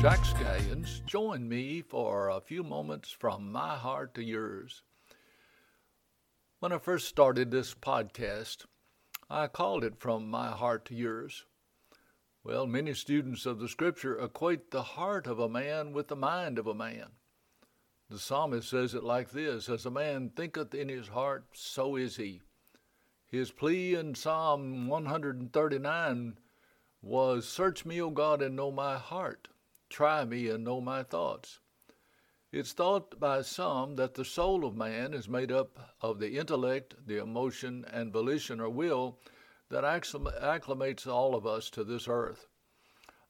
Jack 0.00 0.20
Scallions. 0.20 1.04
Join 1.06 1.48
me 1.48 1.82
for 1.82 2.28
a 2.28 2.40
few 2.40 2.62
moments 2.62 3.10
from 3.10 3.50
my 3.50 3.74
heart 3.74 4.14
to 4.14 4.22
yours. 4.22 4.82
When 6.60 6.72
I 6.72 6.78
first 6.78 7.08
started 7.08 7.50
this 7.50 7.74
podcast, 7.74 8.66
I 9.28 9.48
called 9.48 9.82
it 9.82 9.98
From 9.98 10.30
My 10.30 10.50
Heart 10.50 10.84
to 10.86 10.94
Yours. 10.94 11.46
Well, 12.44 12.64
many 12.68 12.94
students 12.94 13.44
of 13.44 13.58
the 13.58 13.66
scripture 13.66 14.16
equate 14.16 14.70
the 14.70 14.84
heart 14.84 15.26
of 15.26 15.40
a 15.40 15.48
man 15.48 15.92
with 15.92 16.06
the 16.06 16.14
mind 16.14 16.60
of 16.60 16.68
a 16.68 16.74
man. 16.74 17.08
The 18.08 18.20
psalmist 18.20 18.70
says 18.70 18.94
it 18.94 19.02
like 19.02 19.32
this 19.32 19.68
As 19.68 19.84
a 19.84 19.90
man 19.90 20.30
thinketh 20.30 20.76
in 20.76 20.88
his 20.88 21.08
heart, 21.08 21.46
so 21.54 21.96
is 21.96 22.14
he. 22.14 22.40
His 23.26 23.50
plea 23.50 23.96
in 23.96 24.14
Psalm 24.14 24.86
139 24.86 26.38
was 27.02 27.48
Search 27.48 27.84
me, 27.84 28.00
O 28.00 28.10
God, 28.10 28.40
and 28.42 28.54
know 28.54 28.70
my 28.70 28.96
heart. 28.96 29.48
Try 29.88 30.24
me 30.24 30.48
and 30.48 30.64
know 30.64 30.80
my 30.80 31.02
thoughts. 31.02 31.60
It's 32.50 32.72
thought 32.72 33.20
by 33.20 33.42
some 33.42 33.96
that 33.96 34.14
the 34.14 34.24
soul 34.24 34.64
of 34.64 34.76
man 34.76 35.12
is 35.12 35.28
made 35.28 35.52
up 35.52 35.94
of 36.00 36.18
the 36.18 36.38
intellect, 36.38 36.94
the 37.06 37.18
emotion, 37.18 37.84
and 37.90 38.12
volition 38.12 38.60
or 38.60 38.70
will 38.70 39.18
that 39.68 39.84
acclimates 39.84 41.06
all 41.06 41.34
of 41.34 41.46
us 41.46 41.68
to 41.70 41.84
this 41.84 42.08
earth. 42.08 42.48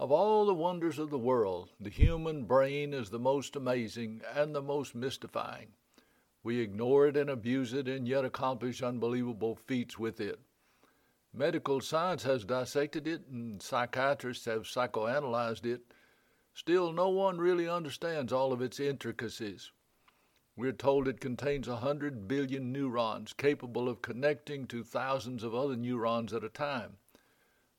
Of 0.00 0.10
all 0.10 0.44
the 0.44 0.54
wonders 0.54 0.98
of 0.98 1.10
the 1.10 1.18
world, 1.18 1.70
the 1.78 1.90
human 1.90 2.44
brain 2.44 2.92
is 2.92 3.10
the 3.10 3.18
most 3.18 3.54
amazing 3.54 4.22
and 4.34 4.54
the 4.54 4.62
most 4.62 4.94
mystifying. 4.94 5.74
We 6.42 6.60
ignore 6.60 7.06
it 7.06 7.16
and 7.16 7.30
abuse 7.30 7.72
it 7.72 7.88
and 7.88 8.08
yet 8.08 8.24
accomplish 8.24 8.82
unbelievable 8.82 9.54
feats 9.54 9.98
with 9.98 10.20
it. 10.20 10.40
Medical 11.32 11.80
science 11.80 12.24
has 12.24 12.44
dissected 12.44 13.06
it 13.06 13.26
and 13.28 13.62
psychiatrists 13.62 14.44
have 14.46 14.64
psychoanalyzed 14.64 15.64
it 15.64 15.93
Still, 16.54 16.92
no 16.92 17.08
one 17.08 17.38
really 17.38 17.68
understands 17.68 18.32
all 18.32 18.52
of 18.52 18.62
its 18.62 18.78
intricacies. 18.78 19.72
We're 20.56 20.72
told 20.72 21.08
it 21.08 21.18
contains 21.18 21.66
a 21.66 21.78
hundred 21.78 22.28
billion 22.28 22.70
neurons 22.70 23.32
capable 23.32 23.88
of 23.88 24.02
connecting 24.02 24.68
to 24.68 24.84
thousands 24.84 25.42
of 25.42 25.52
other 25.52 25.74
neurons 25.74 26.32
at 26.32 26.44
a 26.44 26.48
time. 26.48 26.98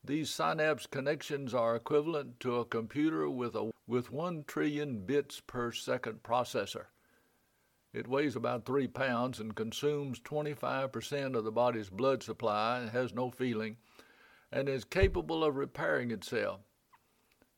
These 0.04 0.28
synapse 0.28 0.86
connections 0.86 1.54
are 1.54 1.74
equivalent 1.74 2.38
to 2.40 2.56
a 2.56 2.66
computer 2.66 3.30
with 3.30 3.56
a 3.56 3.72
with 3.86 4.12
1 4.12 4.44
trillion 4.46 5.06
bits 5.06 5.40
per 5.40 5.72
second 5.72 6.22
processor. 6.22 6.88
It 7.94 8.06
weighs 8.06 8.36
about 8.36 8.66
3 8.66 8.88
pounds 8.88 9.40
and 9.40 9.56
consumes 9.56 10.20
25% 10.20 11.34
of 11.34 11.44
the 11.44 11.50
body's 11.50 11.88
blood 11.88 12.22
supply, 12.22 12.88
has 12.88 13.14
no 13.14 13.30
feeling, 13.30 13.78
and 14.52 14.68
is 14.68 14.84
capable 14.84 15.42
of 15.42 15.56
repairing 15.56 16.10
itself. 16.10 16.60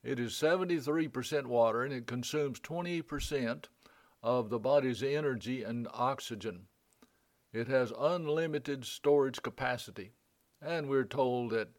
It 0.03 0.21
is 0.21 0.33
73% 0.33 1.47
water 1.47 1.83
and 1.83 1.93
it 1.93 2.07
consumes 2.07 2.61
20% 2.61 3.65
of 4.23 4.51
the 4.51 4.59
body's 4.59 5.03
energy 5.03 5.63
and 5.63 5.89
oxygen. 5.93 6.67
It 7.53 7.69
has 7.69 7.93
unlimited 7.99 8.85
storage 8.85 9.43
capacity, 9.43 10.13
and 10.61 10.89
we're 10.89 11.05
told 11.05 11.51
that 11.51 11.71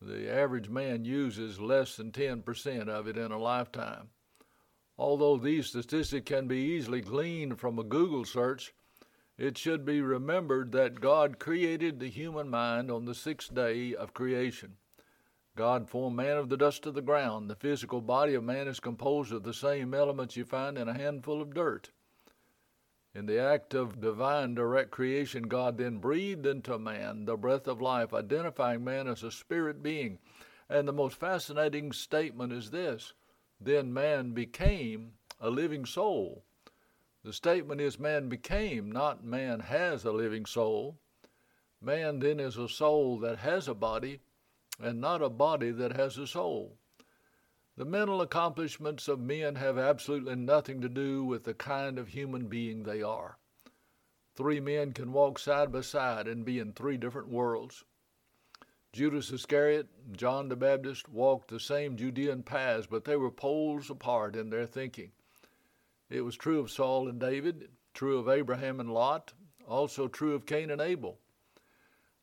the 0.00 0.32
average 0.32 0.68
man 0.68 1.04
uses 1.04 1.60
less 1.60 1.96
than 1.96 2.12
10% 2.12 2.88
of 2.88 3.08
it 3.08 3.18
in 3.18 3.32
a 3.32 3.38
lifetime. 3.38 4.10
Although 4.96 5.36
these 5.36 5.66
statistics 5.66 6.28
can 6.28 6.46
be 6.46 6.58
easily 6.58 7.00
gleaned 7.00 7.58
from 7.58 7.78
a 7.78 7.84
Google 7.84 8.24
search, 8.24 8.72
it 9.36 9.58
should 9.58 9.84
be 9.84 10.00
remembered 10.00 10.72
that 10.72 11.00
God 11.00 11.38
created 11.38 12.00
the 12.00 12.08
human 12.08 12.48
mind 12.48 12.90
on 12.90 13.04
the 13.04 13.14
sixth 13.14 13.54
day 13.54 13.94
of 13.94 14.14
creation. 14.14 14.76
God 15.58 15.90
formed 15.90 16.16
man 16.16 16.36
of 16.36 16.50
the 16.50 16.56
dust 16.56 16.86
of 16.86 16.94
the 16.94 17.02
ground. 17.02 17.50
The 17.50 17.56
physical 17.56 18.00
body 18.00 18.34
of 18.34 18.44
man 18.44 18.68
is 18.68 18.78
composed 18.78 19.32
of 19.32 19.42
the 19.42 19.52
same 19.52 19.92
elements 19.92 20.36
you 20.36 20.44
find 20.44 20.78
in 20.78 20.88
a 20.88 20.96
handful 20.96 21.42
of 21.42 21.52
dirt. 21.52 21.90
In 23.12 23.26
the 23.26 23.40
act 23.40 23.74
of 23.74 24.00
divine 24.00 24.54
direct 24.54 24.92
creation, 24.92 25.48
God 25.48 25.76
then 25.76 25.98
breathed 25.98 26.46
into 26.46 26.78
man 26.78 27.24
the 27.24 27.36
breath 27.36 27.66
of 27.66 27.82
life, 27.82 28.14
identifying 28.14 28.84
man 28.84 29.08
as 29.08 29.24
a 29.24 29.32
spirit 29.32 29.82
being. 29.82 30.20
And 30.68 30.86
the 30.86 30.92
most 30.92 31.18
fascinating 31.18 31.90
statement 31.90 32.52
is 32.52 32.70
this 32.70 33.14
then 33.60 33.92
man 33.92 34.34
became 34.34 35.14
a 35.40 35.50
living 35.50 35.86
soul. 35.86 36.44
The 37.24 37.32
statement 37.32 37.80
is 37.80 37.98
man 37.98 38.28
became, 38.28 38.92
not 38.92 39.24
man 39.24 39.58
has 39.58 40.04
a 40.04 40.12
living 40.12 40.46
soul. 40.46 41.00
Man 41.82 42.20
then 42.20 42.38
is 42.38 42.56
a 42.56 42.68
soul 42.68 43.18
that 43.18 43.38
has 43.38 43.66
a 43.66 43.74
body 43.74 44.20
and 44.80 45.00
not 45.00 45.22
a 45.22 45.28
body 45.28 45.70
that 45.70 45.96
has 45.96 46.18
a 46.18 46.26
soul. 46.26 46.78
The 47.76 47.84
mental 47.84 48.20
accomplishments 48.20 49.06
of 49.06 49.20
men 49.20 49.54
have 49.54 49.78
absolutely 49.78 50.34
nothing 50.34 50.80
to 50.80 50.88
do 50.88 51.24
with 51.24 51.44
the 51.44 51.54
kind 51.54 51.98
of 51.98 52.08
human 52.08 52.48
being 52.48 52.82
they 52.82 53.02
are. 53.02 53.38
Three 54.34 54.60
men 54.60 54.92
can 54.92 55.12
walk 55.12 55.38
side 55.38 55.72
by 55.72 55.80
side 55.80 56.26
and 56.28 56.44
be 56.44 56.58
in 56.58 56.72
three 56.72 56.96
different 56.96 57.28
worlds. 57.28 57.84
Judas 58.92 59.30
Iscariot 59.30 59.88
and 60.06 60.16
John 60.16 60.48
the 60.48 60.56
Baptist 60.56 61.08
walked 61.08 61.48
the 61.48 61.60
same 61.60 61.96
Judean 61.96 62.42
paths, 62.42 62.86
but 62.86 63.04
they 63.04 63.16
were 63.16 63.30
poles 63.30 63.90
apart 63.90 64.34
in 64.34 64.50
their 64.50 64.66
thinking. 64.66 65.12
It 66.08 66.22
was 66.22 66.36
true 66.36 66.58
of 66.58 66.70
Saul 66.70 67.08
and 67.08 67.20
David, 67.20 67.68
true 67.94 68.18
of 68.18 68.28
Abraham 68.28 68.80
and 68.80 68.92
Lot, 68.92 69.34
also 69.66 70.08
true 70.08 70.34
of 70.34 70.46
Cain 70.46 70.70
and 70.70 70.80
Abel. 70.80 71.20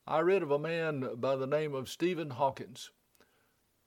I 0.08 0.20
read 0.20 0.44
of 0.44 0.52
a 0.52 0.60
man 0.60 1.16
by 1.16 1.36
the 1.36 1.48
name 1.48 1.74
of 1.74 1.90
Stephen 1.90 2.30
Hawkins, 2.30 2.92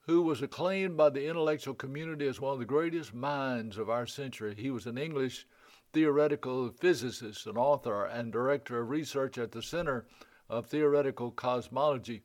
who 0.07 0.21
was 0.23 0.43
acclaimed 0.43 0.97
by 0.97 1.11
the 1.11 1.27
intellectual 1.27 1.75
community 1.75 2.27
as 2.27 2.41
one 2.41 2.55
of 2.55 2.59
the 2.59 2.65
greatest 2.65 3.15
minds 3.15 3.79
of 3.79 3.89
our 3.89 4.05
century. 4.05 4.57
He 4.57 4.73
was 4.73 4.87
an 4.87 4.99
English 4.99 5.47
theoretical 5.93 6.71
physicist, 6.71 7.47
an 7.47 7.57
author, 7.57 8.05
and 8.05 8.33
director 8.33 8.81
of 8.81 8.91
research 8.91 9.39
at 9.39 9.53
the 9.53 9.63
Center 9.63 10.07
of 10.49 10.67
Theoretical 10.67 11.31
Cosmology 11.31 12.25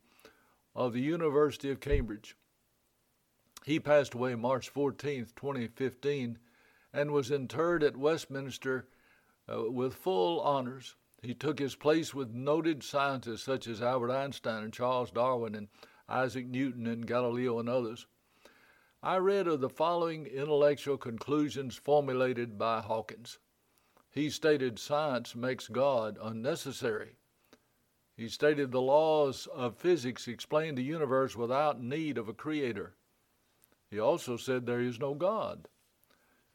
of 0.73 0.93
the 0.93 1.01
University 1.01 1.69
of 1.69 1.79
Cambridge. 1.79 2.35
He 3.63 3.79
passed 3.79 4.15
away 4.15 4.33
March 4.33 4.69
14, 4.69 5.27
2015, 5.35 6.39
and 6.91 7.11
was 7.11 7.29
interred 7.29 7.83
at 7.83 7.95
Westminster 7.95 8.87
uh, 9.47 9.71
with 9.71 9.93
full 9.93 10.41
honors. 10.41 10.95
He 11.23 11.33
took 11.33 11.57
his 11.57 11.75
place 11.75 12.13
with 12.13 12.33
noted 12.33 12.83
scientists 12.83 13.43
such 13.43 13.65
as 13.65 13.81
Albert 13.81 14.11
Einstein 14.11 14.61
and 14.61 14.73
Charles 14.73 15.09
Darwin 15.09 15.55
and 15.55 15.69
Isaac 16.09 16.45
Newton 16.45 16.85
and 16.85 17.07
Galileo 17.07 17.59
and 17.59 17.69
others. 17.69 18.07
I 19.01 19.15
read 19.17 19.47
of 19.47 19.61
the 19.61 19.69
following 19.69 20.25
intellectual 20.25 20.97
conclusions 20.97 21.77
formulated 21.77 22.57
by 22.57 22.81
Hawkins. 22.81 23.39
He 24.11 24.29
stated 24.29 24.77
science 24.77 25.33
makes 25.33 25.69
God 25.69 26.17
unnecessary. 26.21 27.15
He 28.17 28.27
stated 28.27 28.71
the 28.71 28.81
laws 28.81 29.47
of 29.47 29.77
physics 29.77 30.27
explain 30.27 30.75
the 30.75 30.83
universe 30.83 31.37
without 31.37 31.81
need 31.81 32.17
of 32.17 32.27
a 32.27 32.33
creator. 32.33 32.95
He 33.89 33.97
also 33.97 34.35
said 34.35 34.65
there 34.65 34.81
is 34.81 34.99
no 34.99 35.13
God. 35.13 35.69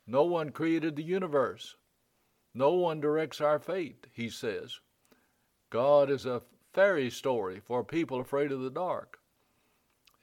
No 0.07 0.25
one 0.25 0.51
created 0.51 0.95
the 0.95 1.03
universe. 1.03 1.77
No 2.59 2.73
one 2.73 2.99
directs 2.99 3.41
our 3.41 3.61
fate, 3.61 4.09
he 4.13 4.29
says. 4.29 4.81
God 5.71 6.11
is 6.11 6.27
a 6.27 6.43
fairy 6.73 7.09
story 7.09 7.61
for 7.61 7.85
people 7.85 8.19
afraid 8.19 8.51
of 8.51 8.63
the 8.63 8.69
dark. 8.69 9.21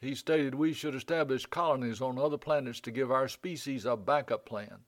He 0.01 0.16
stated 0.16 0.53
we 0.53 0.73
should 0.73 0.96
establish 0.96 1.46
colonies 1.46 2.01
on 2.01 2.19
other 2.19 2.38
planets 2.38 2.81
to 2.81 2.91
give 2.91 3.09
our 3.09 3.29
species 3.29 3.85
a 3.85 3.96
backup 3.96 4.46
plan. 4.46 4.79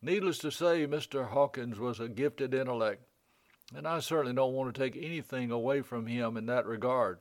Needless 0.00 0.38
to 0.38 0.52
say, 0.52 0.86
Mr. 0.86 1.30
Hawkins 1.30 1.80
was 1.80 1.98
a 1.98 2.08
gifted 2.08 2.54
intellect, 2.54 3.02
and 3.74 3.84
I 3.84 3.98
certainly 3.98 4.36
don't 4.36 4.54
want 4.54 4.72
to 4.72 4.80
take 4.80 4.96
anything 4.96 5.50
away 5.50 5.82
from 5.82 6.06
him 6.06 6.36
in 6.36 6.46
that 6.46 6.64
regard. 6.64 7.18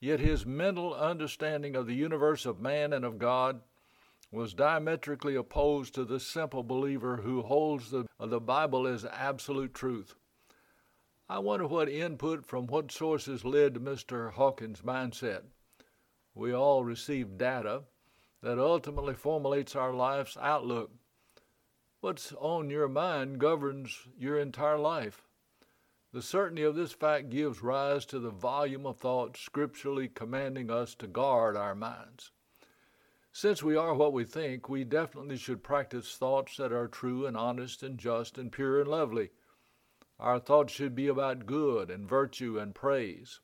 Yet 0.00 0.18
his 0.18 0.44
mental 0.44 0.92
understanding 0.92 1.76
of 1.76 1.86
the 1.86 1.94
universe 1.94 2.46
of 2.46 2.60
man 2.60 2.92
and 2.92 3.04
of 3.04 3.20
God 3.20 3.60
was 4.32 4.54
diametrically 4.54 5.36
opposed 5.36 5.94
to 5.94 6.04
the 6.06 6.18
simple 6.18 6.62
believer 6.62 7.18
who 7.18 7.42
holds 7.42 7.90
the, 7.90 8.06
the 8.18 8.40
Bible 8.40 8.86
as 8.86 9.04
absolute 9.04 9.74
truth. 9.74 10.14
I 11.28 11.38
wonder 11.38 11.66
what 11.66 11.90
input 11.90 12.46
from 12.46 12.66
what 12.66 12.90
sources 12.90 13.44
led 13.44 13.74
to 13.74 13.80
Mr. 13.80 14.32
Hawkins' 14.32 14.80
mindset. 14.80 15.42
We 16.34 16.54
all 16.54 16.82
receive 16.82 17.36
data 17.36 17.82
that 18.42 18.58
ultimately 18.58 19.14
formulates 19.14 19.76
our 19.76 19.92
life's 19.92 20.38
outlook. 20.40 20.90
What's 22.00 22.32
on 22.32 22.70
your 22.70 22.88
mind 22.88 23.38
governs 23.38 24.08
your 24.18 24.40
entire 24.40 24.78
life. 24.78 25.28
The 26.12 26.22
certainty 26.22 26.62
of 26.62 26.74
this 26.74 26.92
fact 26.92 27.30
gives 27.30 27.62
rise 27.62 28.06
to 28.06 28.18
the 28.18 28.30
volume 28.30 28.86
of 28.86 28.98
thought 28.98 29.36
scripturally 29.36 30.08
commanding 30.08 30.70
us 30.70 30.94
to 30.96 31.06
guard 31.06 31.56
our 31.56 31.74
minds. 31.74 32.32
Since 33.34 33.62
we 33.62 33.76
are 33.76 33.94
what 33.94 34.12
we 34.12 34.24
think, 34.24 34.68
we 34.68 34.84
definitely 34.84 35.38
should 35.38 35.64
practice 35.64 36.16
thoughts 36.16 36.58
that 36.58 36.70
are 36.70 36.86
true 36.86 37.24
and 37.24 37.34
honest 37.34 37.82
and 37.82 37.96
just 37.96 38.36
and 38.36 38.52
pure 38.52 38.78
and 38.78 38.90
lovely. 38.90 39.30
Our 40.18 40.38
thoughts 40.38 40.74
should 40.74 40.94
be 40.94 41.08
about 41.08 41.46
good 41.46 41.90
and 41.90 42.06
virtue 42.06 42.58
and 42.58 42.74
praise. 42.74 43.40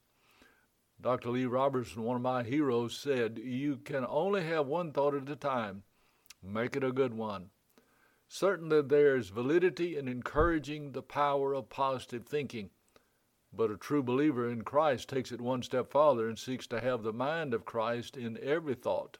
Dr. 1.00 1.30
Lee 1.30 1.46
Roberson, 1.46 2.02
one 2.02 2.16
of 2.16 2.22
my 2.22 2.42
heroes, 2.42 2.98
said, 2.98 3.38
You 3.38 3.78
can 3.78 4.04
only 4.06 4.44
have 4.44 4.66
one 4.66 4.92
thought 4.92 5.14
at 5.14 5.30
a 5.30 5.36
time. 5.36 5.84
Make 6.42 6.76
it 6.76 6.84
a 6.84 6.92
good 6.92 7.14
one. 7.14 7.48
Certainly, 8.28 8.82
there 8.82 9.16
is 9.16 9.30
validity 9.30 9.96
in 9.96 10.06
encouraging 10.06 10.92
the 10.92 11.02
power 11.02 11.54
of 11.54 11.70
positive 11.70 12.26
thinking, 12.26 12.68
but 13.50 13.70
a 13.70 13.78
true 13.78 14.02
believer 14.02 14.50
in 14.50 14.62
Christ 14.62 15.08
takes 15.08 15.32
it 15.32 15.40
one 15.40 15.62
step 15.62 15.90
farther 15.90 16.28
and 16.28 16.38
seeks 16.38 16.66
to 16.66 16.80
have 16.82 17.02
the 17.02 17.12
mind 17.14 17.54
of 17.54 17.64
Christ 17.64 18.18
in 18.18 18.38
every 18.42 18.74
thought. 18.74 19.16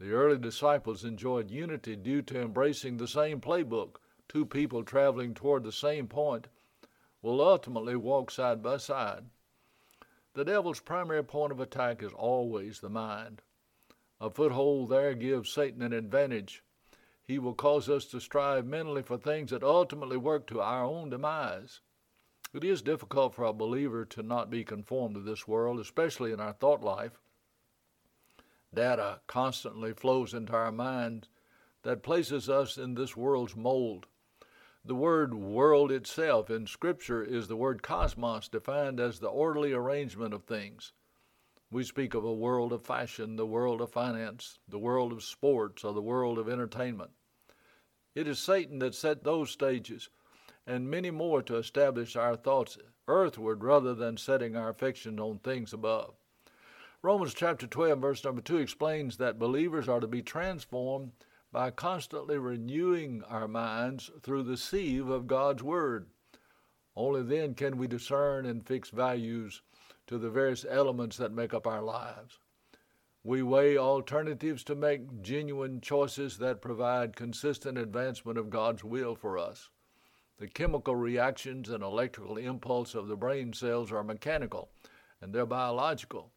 The 0.00 0.12
early 0.12 0.38
disciples 0.38 1.04
enjoyed 1.04 1.50
unity 1.50 1.94
due 1.94 2.22
to 2.22 2.40
embracing 2.40 2.96
the 2.96 3.06
same 3.06 3.38
playbook. 3.38 3.96
Two 4.28 4.46
people 4.46 4.82
traveling 4.82 5.34
toward 5.34 5.62
the 5.62 5.72
same 5.72 6.08
point 6.08 6.48
will 7.20 7.42
ultimately 7.42 7.96
walk 7.96 8.30
side 8.30 8.62
by 8.62 8.78
side. 8.78 9.26
The 10.32 10.46
devil's 10.46 10.80
primary 10.80 11.22
point 11.22 11.52
of 11.52 11.60
attack 11.60 12.02
is 12.02 12.14
always 12.14 12.80
the 12.80 12.88
mind. 12.88 13.42
A 14.22 14.30
foothold 14.30 14.88
there 14.88 15.12
gives 15.14 15.52
Satan 15.52 15.82
an 15.82 15.92
advantage. 15.92 16.64
He 17.22 17.38
will 17.38 17.52
cause 17.52 17.90
us 17.90 18.06
to 18.06 18.20
strive 18.20 18.66
mentally 18.66 19.02
for 19.02 19.18
things 19.18 19.50
that 19.50 19.62
ultimately 19.62 20.16
work 20.16 20.46
to 20.46 20.62
our 20.62 20.82
own 20.82 21.10
demise. 21.10 21.80
It 22.54 22.64
is 22.64 22.80
difficult 22.80 23.34
for 23.34 23.44
a 23.44 23.52
believer 23.52 24.06
to 24.06 24.22
not 24.22 24.48
be 24.48 24.64
conformed 24.64 25.16
to 25.16 25.20
this 25.20 25.46
world, 25.46 25.78
especially 25.78 26.32
in 26.32 26.40
our 26.40 26.54
thought 26.54 26.82
life. 26.82 27.20
Data 28.72 29.02
uh, 29.02 29.18
constantly 29.26 29.92
flows 29.92 30.32
into 30.32 30.52
our 30.52 30.70
minds 30.70 31.28
that 31.82 32.04
places 32.04 32.48
us 32.48 32.78
in 32.78 32.94
this 32.94 33.16
world's 33.16 33.56
mold. 33.56 34.06
The 34.84 34.94
word 34.94 35.34
world 35.34 35.90
itself 35.90 36.50
in 36.50 36.68
Scripture 36.68 37.22
is 37.22 37.48
the 37.48 37.56
word 37.56 37.82
cosmos, 37.82 38.48
defined 38.48 39.00
as 39.00 39.18
the 39.18 39.28
orderly 39.28 39.72
arrangement 39.72 40.32
of 40.32 40.44
things. 40.44 40.92
We 41.72 41.82
speak 41.82 42.14
of 42.14 42.24
a 42.24 42.32
world 42.32 42.72
of 42.72 42.86
fashion, 42.86 43.34
the 43.34 43.44
world 43.44 43.80
of 43.80 43.90
finance, 43.90 44.60
the 44.68 44.78
world 44.78 45.12
of 45.12 45.24
sports, 45.24 45.82
or 45.82 45.92
the 45.92 46.00
world 46.00 46.38
of 46.38 46.48
entertainment. 46.48 47.10
It 48.14 48.28
is 48.28 48.38
Satan 48.38 48.78
that 48.78 48.94
set 48.94 49.24
those 49.24 49.50
stages, 49.50 50.10
and 50.64 50.88
many 50.88 51.10
more 51.10 51.42
to 51.42 51.56
establish 51.56 52.14
our 52.14 52.36
thoughts 52.36 52.78
earthward 53.08 53.64
rather 53.64 53.94
than 53.94 54.16
setting 54.16 54.54
our 54.54 54.68
affection 54.68 55.18
on 55.18 55.40
things 55.40 55.72
above. 55.72 56.19
Romans 57.02 57.32
chapter 57.32 57.66
12, 57.66 57.98
verse 57.98 58.22
number 58.24 58.42
2 58.42 58.58
explains 58.58 59.16
that 59.16 59.38
believers 59.38 59.88
are 59.88 60.00
to 60.00 60.06
be 60.06 60.20
transformed 60.20 61.12
by 61.50 61.70
constantly 61.70 62.36
renewing 62.36 63.22
our 63.26 63.48
minds 63.48 64.10
through 64.22 64.42
the 64.42 64.58
sieve 64.58 65.08
of 65.08 65.26
God's 65.26 65.62
Word. 65.62 66.10
Only 66.94 67.22
then 67.22 67.54
can 67.54 67.78
we 67.78 67.86
discern 67.86 68.44
and 68.44 68.66
fix 68.66 68.90
values 68.90 69.62
to 70.08 70.18
the 70.18 70.28
various 70.28 70.66
elements 70.68 71.16
that 71.16 71.32
make 71.32 71.54
up 71.54 71.66
our 71.66 71.80
lives. 71.80 72.38
We 73.24 73.42
weigh 73.42 73.78
alternatives 73.78 74.62
to 74.64 74.74
make 74.74 75.22
genuine 75.22 75.80
choices 75.80 76.36
that 76.36 76.60
provide 76.60 77.16
consistent 77.16 77.78
advancement 77.78 78.36
of 78.36 78.50
God's 78.50 78.84
will 78.84 79.14
for 79.14 79.38
us. 79.38 79.70
The 80.36 80.48
chemical 80.48 80.96
reactions 80.96 81.70
and 81.70 81.82
electrical 81.82 82.36
impulse 82.36 82.94
of 82.94 83.08
the 83.08 83.16
brain 83.16 83.54
cells 83.54 83.90
are 83.90 84.04
mechanical 84.04 84.68
and 85.22 85.32
they're 85.32 85.46
biological. 85.46 86.30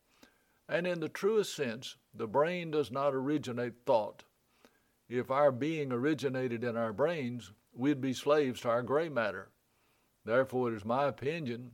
And 0.70 0.88
in 0.88 1.00
the 1.00 1.10
truest 1.10 1.56
sense, 1.56 1.98
the 2.14 2.28
brain 2.28 2.72
does 2.72 2.92
not 2.92 3.14
originate 3.14 3.86
thought. 3.86 4.24
If 5.10 5.30
our 5.30 5.52
being 5.52 5.92
originated 5.92 6.64
in 6.64 6.78
our 6.78 6.94
brains, 6.94 7.52
we'd 7.74 8.02
be 8.02 8.14
slaves 8.14 8.62
to 8.62 8.70
our 8.70 8.82
gray 8.82 9.10
matter. 9.10 9.50
Therefore, 10.26 10.72
it 10.72 10.76
is 10.76 10.86
my 10.86 11.06
opinion 11.06 11.72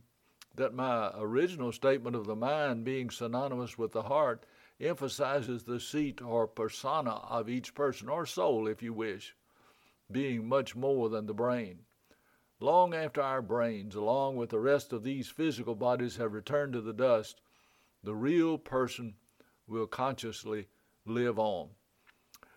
that 0.56 0.74
my 0.74 1.12
original 1.16 1.72
statement 1.72 2.16
of 2.16 2.26
the 2.26 2.34
mind 2.34 2.84
being 2.84 3.10
synonymous 3.10 3.78
with 3.78 3.92
the 3.92 4.02
heart 4.02 4.44
emphasizes 4.80 5.64
the 5.64 5.78
seat 5.78 6.20
or 6.20 6.46
persona 6.46 7.12
of 7.28 7.48
each 7.48 7.74
person, 7.74 8.08
or 8.08 8.26
soul, 8.26 8.66
if 8.66 8.82
you 8.82 8.92
wish, 8.92 9.36
being 10.10 10.48
much 10.48 10.74
more 10.74 11.08
than 11.08 11.26
the 11.26 11.34
brain. 11.34 11.80
Long 12.58 12.92
after 12.92 13.22
our 13.22 13.40
brains, 13.40 13.94
along 13.94 14.36
with 14.36 14.50
the 14.50 14.58
rest 14.58 14.92
of 14.92 15.04
these 15.04 15.28
physical 15.28 15.74
bodies, 15.74 16.16
have 16.16 16.32
returned 16.32 16.72
to 16.72 16.80
the 16.80 16.92
dust, 16.92 17.40
the 18.02 18.14
real 18.14 18.58
person 18.58 19.14
will 19.66 19.86
consciously 19.86 20.68
live 21.06 21.38
on. 21.38 21.70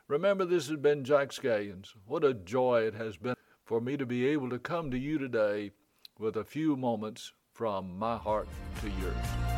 Remember, 0.07 0.45
this 0.45 0.67
has 0.67 0.77
been 0.77 1.03
Jack 1.03 1.29
Scallions. 1.29 1.93
What 2.05 2.23
a 2.23 2.33
joy 2.33 2.81
it 2.81 2.93
has 2.93 3.17
been 3.17 3.35
for 3.63 3.79
me 3.79 3.97
to 3.97 4.05
be 4.05 4.27
able 4.27 4.49
to 4.49 4.59
come 4.59 4.91
to 4.91 4.97
you 4.97 5.17
today 5.17 5.71
with 6.19 6.35
a 6.35 6.43
few 6.43 6.75
moments 6.75 7.33
from 7.53 7.97
my 7.97 8.17
heart 8.17 8.47
to 8.81 8.89
yours. 8.89 9.52